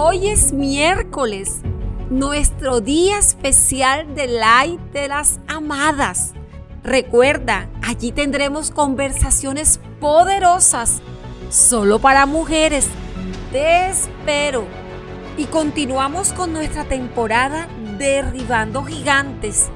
hoy 0.00 0.28
es 0.28 0.52
miércoles, 0.52 1.60
nuestro 2.08 2.80
día 2.80 3.18
especial 3.18 4.14
de 4.14 4.28
Light 4.28 4.80
de 4.92 5.08
las 5.08 5.40
Amadas. 5.48 6.34
Recuerda, 6.84 7.68
allí 7.82 8.12
tendremos 8.12 8.70
conversaciones 8.70 9.80
poderosas 9.98 11.02
solo 11.50 11.98
para 11.98 12.26
mujeres. 12.26 12.86
Te 13.50 13.88
espero. 13.88 14.66
Y 15.36 15.46
continuamos 15.46 16.32
con 16.32 16.52
nuestra 16.52 16.84
temporada 16.84 17.66
Derribando 17.98 18.84
Gigantes. 18.84 19.68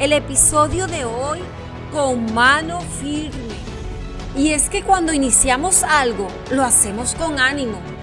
El 0.00 0.14
episodio 0.14 0.86
de 0.86 1.04
hoy 1.04 1.40
con 1.92 2.32
mano 2.32 2.80
firme. 2.80 3.58
Y 4.34 4.52
es 4.52 4.70
que 4.70 4.82
cuando 4.82 5.12
iniciamos 5.12 5.82
algo, 5.82 6.26
lo 6.50 6.64
hacemos 6.64 7.14
con 7.14 7.38
ánimo. 7.38 7.97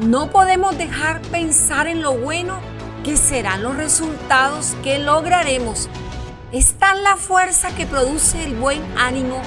No 0.00 0.28
podemos 0.28 0.76
dejar 0.76 1.22
pensar 1.22 1.86
en 1.86 2.02
lo 2.02 2.14
bueno 2.14 2.58
que 3.04 3.16
serán 3.16 3.62
los 3.62 3.76
resultados 3.76 4.74
que 4.82 4.98
lograremos. 4.98 5.88
Es 6.50 6.74
tan 6.74 7.04
la 7.04 7.16
fuerza 7.16 7.68
que 7.76 7.86
produce 7.86 8.42
el 8.42 8.56
buen 8.56 8.82
ánimo 8.98 9.40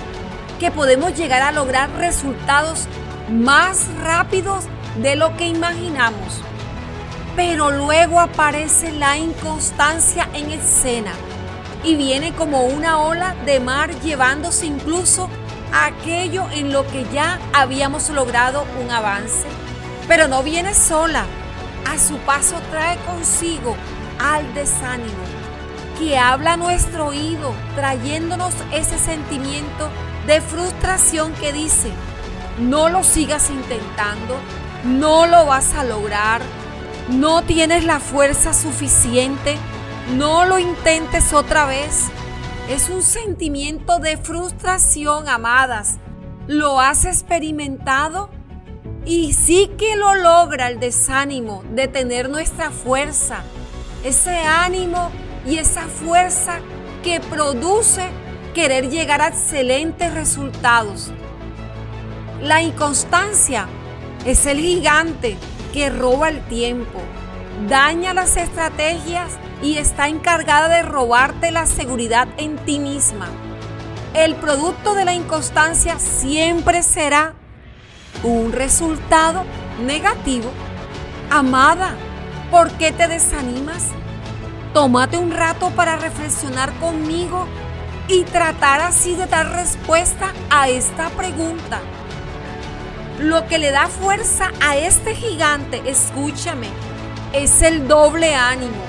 que 0.58 0.72
podemos 0.72 1.16
llegar 1.16 1.42
a 1.42 1.52
lograr 1.52 1.92
resultados 1.98 2.88
más 3.30 3.88
rápidos 4.02 4.64
de 5.02 5.18
lo 5.18 5.36
que 5.36 5.48
imaginamos. 5.48 6.42
Pero 7.36 7.72
luego 7.72 8.22
aparece 8.22 8.94
la 8.94 9.18
inconstancia 9.18 10.30
en 10.34 10.52
escena 10.52 11.12
y 11.84 11.96
viene 11.96 12.34
como 12.34 12.64
una 12.64 13.00
ola 13.00 13.36
de 13.46 13.60
mar 13.60 13.94
llevándose 14.00 14.66
incluso 14.66 15.30
aquello 15.74 16.50
en 16.52 16.72
lo 16.72 16.88
que 16.88 17.06
ya 17.12 17.38
habíamos 17.54 18.10
logrado 18.10 18.66
un 18.82 18.90
avance. 18.90 19.57
Pero 20.08 20.28
no 20.28 20.44
viene 20.44 20.74
sola, 20.74 21.26
a 21.86 21.98
su 21.98 22.18
paso 22.20 22.56
trae 22.72 22.98
consigo 23.06 23.76
al 24.20 24.54
desánimo, 24.54 25.24
que 26.00 26.18
habla 26.18 26.54
a 26.54 26.58
nuestro 26.58 27.08
oído, 27.08 27.54
trayéndonos 27.76 28.54
ese 28.72 28.98
sentimiento 28.98 29.90
de 30.26 30.42
frustración 30.42 31.34
que 31.34 31.54
dice, 31.54 31.92
no 32.60 32.90
lo 32.90 33.04
sigas 33.04 33.50
intentando, 33.50 34.38
no 34.84 35.28
lo 35.28 35.46
vas 35.46 35.74
a 35.74 35.84
lograr, 35.84 36.42
no 37.10 37.44
tienes 37.44 37.86
la 37.86 38.00
fuerza 38.00 38.54
suficiente, 38.54 39.58
no 40.16 40.46
lo 40.46 40.60
intentes 40.60 41.34
otra 41.34 41.66
vez. 41.66 42.06
Es 42.70 42.90
un 42.90 43.02
sentimiento 43.02 44.00
de 44.00 44.18
frustración, 44.18 45.30
amadas. 45.30 45.98
¿Lo 46.48 46.82
has 46.82 47.06
experimentado? 47.06 48.30
Y 49.08 49.32
sí 49.32 49.72
que 49.78 49.96
lo 49.96 50.16
logra 50.16 50.68
el 50.68 50.82
desánimo 50.82 51.64
de 51.72 51.88
tener 51.88 52.30
nuestra 52.30 52.72
fuerza, 52.72 53.42
ese 54.04 54.36
ánimo 54.40 55.12
y 55.46 55.60
esa 55.60 55.84
fuerza 55.84 56.60
que 57.06 57.22
produce 57.22 58.10
querer 58.54 58.90
llegar 58.90 59.22
a 59.22 59.30
excelentes 59.30 60.14
resultados. 60.14 61.12
La 62.42 62.62
inconstancia 62.62 63.70
es 64.26 64.46
el 64.46 64.60
gigante 64.60 65.38
que 65.72 65.90
roba 65.90 66.28
el 66.28 66.46
tiempo, 66.48 67.00
daña 67.70 68.14
las 68.14 68.36
estrategias 68.36 69.32
y 69.64 69.78
está 69.78 70.10
encargada 70.10 70.68
de 70.68 70.82
robarte 70.82 71.52
la 71.52 71.66
seguridad 71.66 72.28
en 72.36 72.58
ti 72.58 72.78
misma. 72.78 73.30
El 74.14 74.36
producto 74.36 74.96
de 74.96 75.06
la 75.06 75.14
inconstancia 75.14 75.98
siempre 75.98 76.84
será 76.84 77.37
un 78.24 78.52
resultado 78.52 79.44
negativo. 79.86 80.52
Amada, 81.30 81.96
¿por 82.52 82.72
qué 82.72 82.92
te 82.92 83.08
desanimas? 83.08 83.90
Tómate 84.74 85.18
un 85.18 85.32
rato 85.32 85.70
para 85.72 85.98
reflexionar 85.98 86.72
conmigo 86.80 87.48
y 88.08 88.24
tratar 88.24 88.82
así 88.82 89.16
de 89.16 89.26
dar 89.26 89.52
respuesta 89.52 90.34
a 90.50 90.70
esta 90.70 91.10
pregunta. 91.10 91.80
Lo 93.20 93.48
que 93.48 93.58
le 93.58 93.72
da 93.72 93.88
fuerza 93.88 94.52
a 94.62 94.78
este 94.78 95.16
gigante, 95.16 95.82
escúchame, 95.86 96.68
es 97.34 97.62
el 97.62 97.88
doble 97.88 98.36
ánimo. 98.36 98.84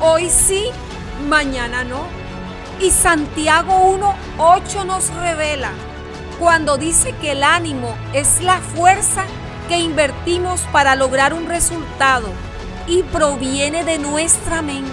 Hoy 0.00 0.30
sí, 0.30 0.64
mañana 1.28 1.84
no. 1.84 2.00
Y 2.80 2.90
Santiago 2.90 3.94
1.8 4.38 4.86
nos 4.86 5.10
revela 5.14 5.70
cuando 6.40 6.78
dice 6.78 7.14
que 7.20 7.32
el 7.32 7.44
ánimo 7.44 7.94
es 8.14 8.42
la 8.42 8.60
fuerza 8.60 9.26
que 9.68 9.78
invertimos 9.78 10.62
para 10.72 10.96
lograr 10.96 11.34
un 11.34 11.46
resultado 11.46 12.28
y 12.88 13.02
proviene 13.02 13.84
de 13.84 13.98
nuestra 13.98 14.62
mente. 14.62 14.90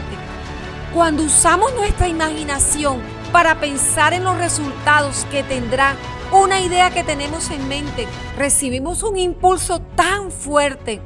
Cuando 0.93 1.23
usamos 1.23 1.73
nuestra 1.73 2.09
imaginación 2.09 3.01
para 3.31 3.61
pensar 3.61 4.11
en 4.11 4.25
los 4.25 4.37
resultados 4.37 5.25
que 5.31 5.41
tendrá 5.41 5.95
una 6.33 6.59
idea 6.59 6.91
que 6.91 7.05
tenemos 7.05 7.49
en 7.49 7.65
mente, 7.69 8.07
recibimos 8.37 9.01
un 9.01 9.15
impulso 9.17 9.79
tan 9.95 10.31
fuerte 10.31 11.01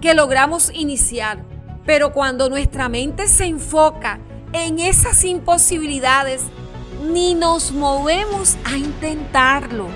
que 0.00 0.14
logramos 0.14 0.70
iniciar. 0.72 1.44
Pero 1.84 2.14
cuando 2.14 2.48
nuestra 2.48 2.88
mente 2.88 3.28
se 3.28 3.44
enfoca 3.44 4.20
en 4.54 4.78
esas 4.78 5.22
imposibilidades, 5.24 6.44
ni 7.02 7.34
nos 7.34 7.72
movemos 7.72 8.56
a 8.64 8.76
intentarlo. 8.76 9.88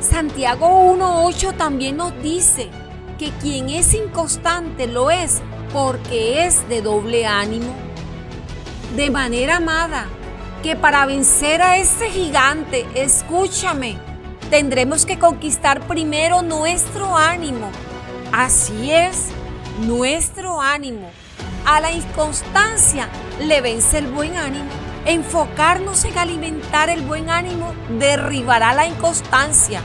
Santiago 0.00 0.68
1.8 0.94 1.56
también 1.56 1.96
nos 1.96 2.12
dice 2.22 2.70
que 3.18 3.30
quien 3.42 3.68
es 3.68 3.94
inconstante 3.94 4.86
lo 4.86 5.10
es 5.10 5.42
porque 5.72 6.46
es 6.46 6.68
de 6.68 6.80
doble 6.80 7.26
ánimo. 7.26 7.74
De 8.94 9.10
manera 9.10 9.56
amada, 9.56 10.06
que 10.62 10.76
para 10.76 11.04
vencer 11.06 11.60
a 11.60 11.76
ese 11.76 12.08
gigante, 12.10 12.86
escúchame, 12.94 13.98
tendremos 14.50 15.04
que 15.04 15.18
conquistar 15.18 15.86
primero 15.86 16.42
nuestro 16.42 17.16
ánimo. 17.16 17.70
Así 18.32 18.92
es, 18.92 19.26
nuestro 19.80 20.60
ánimo. 20.60 21.10
A 21.66 21.80
la 21.80 21.92
inconstancia 21.92 23.08
le 23.40 23.60
vence 23.60 23.98
el 23.98 24.06
buen 24.06 24.36
ánimo. 24.36 24.87
Enfocarnos 25.04 26.04
en 26.04 26.18
alimentar 26.18 26.90
el 26.90 27.02
buen 27.02 27.30
ánimo 27.30 27.72
derribará 27.98 28.74
la 28.74 28.86
inconstancia. 28.86 29.80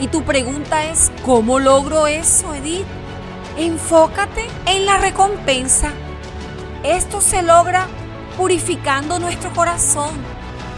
Y 0.00 0.08
tu 0.08 0.22
pregunta 0.22 0.84
es, 0.84 1.10
¿cómo 1.24 1.58
logro 1.58 2.06
eso, 2.06 2.54
Edith? 2.54 2.86
Enfócate 3.56 4.46
en 4.66 4.86
la 4.86 4.98
recompensa. 4.98 5.92
Esto 6.82 7.20
se 7.20 7.42
logra 7.42 7.86
purificando 8.36 9.18
nuestro 9.18 9.52
corazón, 9.52 10.10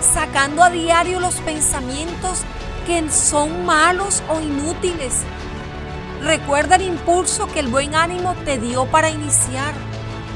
sacando 0.01 0.63
a 0.63 0.71
diario 0.71 1.21
los 1.21 1.37
pensamientos 1.37 2.43
que 2.87 3.11
son 3.11 3.65
malos 3.65 4.23
o 4.29 4.41
inútiles. 4.41 5.23
Recuerda 6.23 6.77
el 6.77 6.83
impulso 6.83 7.47
que 7.47 7.61
el 7.61 7.69
buen 7.69 7.95
ánimo 7.95 8.35
te 8.45 8.59
dio 8.59 8.87
para 8.87 9.11
iniciar. 9.11 9.75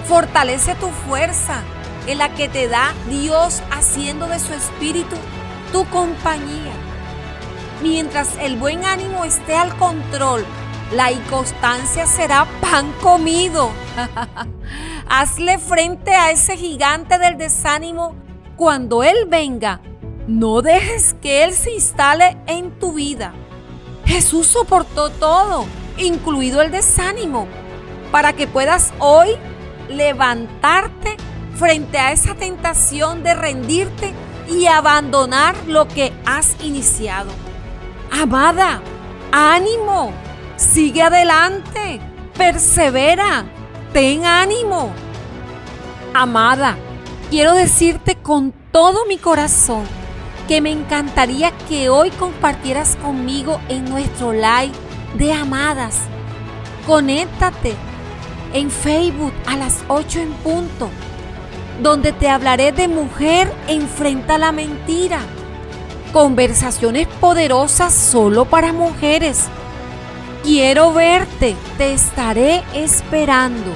Fortalece 0.06 0.74
tu 0.74 0.88
fuerza 0.88 1.62
en 2.08 2.18
la 2.18 2.30
que 2.34 2.48
te 2.48 2.68
da 2.68 2.94
Dios 3.08 3.62
haciendo 3.70 4.26
de 4.26 4.40
su 4.40 4.54
espíritu 4.54 5.14
tu 5.72 5.84
compañía. 5.90 6.72
Mientras 7.82 8.36
el 8.40 8.56
buen 8.56 8.84
ánimo 8.84 9.26
esté 9.26 9.54
al 9.54 9.76
control, 9.76 10.44
la 10.94 11.12
inconstancia 11.12 12.06
será 12.06 12.46
pan 12.62 12.92
comido. 13.02 13.70
Hazle 15.08 15.58
frente 15.58 16.12
a 16.12 16.30
ese 16.30 16.56
gigante 16.56 17.18
del 17.18 17.36
desánimo 17.36 18.14
cuando 18.56 19.02
Él 19.04 19.26
venga. 19.28 19.80
No 20.26 20.62
dejes 20.62 21.14
que 21.20 21.44
Él 21.44 21.52
se 21.52 21.72
instale 21.72 22.38
en 22.46 22.70
tu 22.78 22.94
vida. 22.94 23.34
Jesús 24.06 24.46
soportó 24.46 25.10
todo, 25.10 25.66
incluido 25.98 26.62
el 26.62 26.70
desánimo, 26.70 27.46
para 28.10 28.32
que 28.32 28.46
puedas 28.46 28.94
hoy 28.98 29.28
levantarte 29.90 31.18
frente 31.58 31.98
a 31.98 32.12
esa 32.12 32.34
tentación 32.34 33.22
de 33.22 33.34
rendirte 33.34 34.14
y 34.48 34.66
abandonar 34.66 35.56
lo 35.66 35.88
que 35.88 36.12
has 36.24 36.56
iniciado. 36.62 37.30
Amada, 38.10 38.80
ánimo, 39.32 40.12
sigue 40.56 41.02
adelante, 41.02 42.00
persevera, 42.36 43.44
ten 43.92 44.24
ánimo. 44.24 44.92
Amada, 46.14 46.76
quiero 47.30 47.54
decirte 47.54 48.16
con 48.16 48.52
todo 48.72 49.04
mi 49.06 49.18
corazón 49.18 49.84
que 50.46 50.60
me 50.62 50.72
encantaría 50.72 51.50
que 51.68 51.90
hoy 51.90 52.10
compartieras 52.12 52.96
conmigo 52.96 53.60
en 53.68 53.84
nuestro 53.84 54.32
live 54.32 54.72
de 55.14 55.32
amadas. 55.32 55.98
Conéctate 56.86 57.74
en 58.54 58.70
Facebook 58.70 59.32
a 59.46 59.56
las 59.56 59.84
8 59.88 60.20
en 60.20 60.32
punto, 60.32 60.88
donde 61.82 62.12
te 62.12 62.28
hablaré 62.28 62.72
de 62.72 62.88
mujer 62.88 63.52
enfrenta 63.68 64.38
la 64.38 64.52
mentira. 64.52 65.20
Conversaciones 66.12 67.06
poderosas 67.20 67.92
solo 67.92 68.46
para 68.46 68.72
mujeres 68.72 69.48
Quiero 70.42 70.94
verte, 70.94 71.56
te 71.76 71.92
estaré 71.92 72.62
esperando. 72.72 73.72